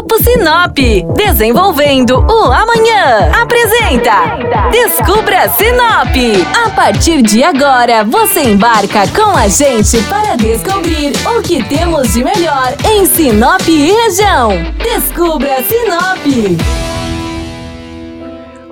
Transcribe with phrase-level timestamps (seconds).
[0.00, 0.78] Grupo Sinop,
[1.14, 3.30] desenvolvendo o amanhã.
[3.38, 4.38] Apresenta
[4.70, 6.16] Descubra Sinop.
[6.64, 12.24] A partir de agora, você embarca com a gente para descobrir o que temos de
[12.24, 14.52] melhor em Sinop e região.
[14.82, 16.89] Descubra Sinop.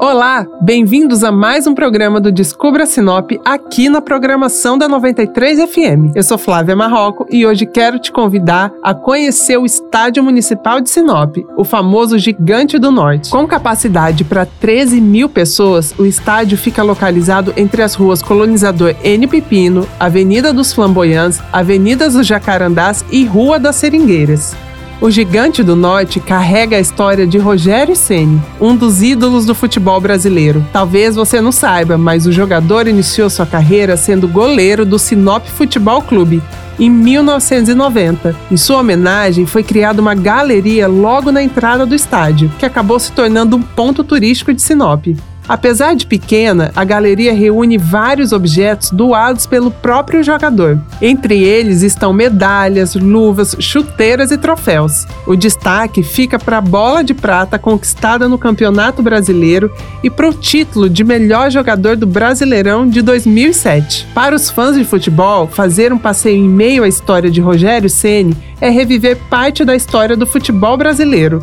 [0.00, 6.14] Olá, bem-vindos a mais um programa do Descubra Sinop aqui na programação da 93 FM.
[6.14, 10.88] Eu sou Flávia Marroco e hoje quero te convidar a conhecer o Estádio Municipal de
[10.88, 13.28] Sinop, o famoso Gigante do Norte.
[13.28, 19.26] Com capacidade para 13 mil pessoas, o estádio fica localizado entre as ruas Colonizador N.
[19.26, 24.67] Pepino, Avenida dos Flamboyants, Avenida dos Jacarandás e Rua das Seringueiras.
[25.00, 30.00] O Gigante do Norte carrega a história de Rogério Ceni, um dos ídolos do futebol
[30.00, 30.66] brasileiro.
[30.72, 36.02] Talvez você não saiba, mas o jogador iniciou sua carreira sendo goleiro do Sinop Futebol
[36.02, 36.42] Clube
[36.80, 38.34] em 1990.
[38.50, 43.12] Em sua homenagem, foi criada uma galeria logo na entrada do estádio, que acabou se
[43.12, 45.06] tornando um ponto turístico de Sinop.
[45.48, 50.78] Apesar de pequena, a galeria reúne vários objetos doados pelo próprio jogador.
[51.00, 55.06] Entre eles estão medalhas, luvas, chuteiras e troféus.
[55.26, 60.34] O destaque fica para a bola de prata conquistada no Campeonato Brasileiro e para o
[60.34, 64.06] título de melhor jogador do Brasileirão de 2007.
[64.14, 68.36] Para os fãs de futebol, fazer um passeio em meio à história de Rogério Ceni
[68.60, 71.42] é reviver parte da história do futebol brasileiro.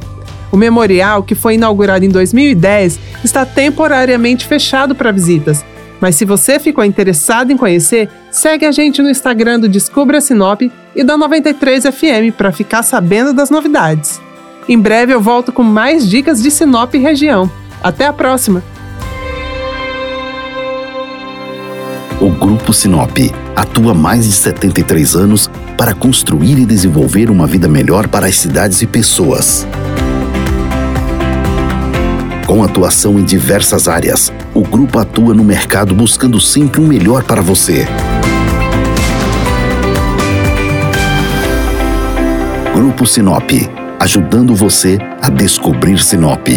[0.51, 5.63] O memorial, que foi inaugurado em 2010, está temporariamente fechado para visitas.
[5.99, 10.61] Mas se você ficou interessado em conhecer, segue a gente no Instagram do Descubra Sinop
[10.95, 14.21] e da 93 FM para ficar sabendo das novidades.
[14.67, 17.49] Em breve eu volto com mais dicas de Sinop e região.
[17.81, 18.63] Até a próxima!
[22.19, 23.17] O Grupo Sinop
[23.55, 28.81] atua mais de 73 anos para construir e desenvolver uma vida melhor para as cidades
[28.81, 29.67] e pessoas.
[32.45, 37.41] Com atuação em diversas áreas, o grupo atua no mercado buscando sempre o melhor para
[37.41, 37.87] você.
[42.71, 43.49] Grupo Sinop,
[43.99, 46.47] ajudando você a descobrir Sinop.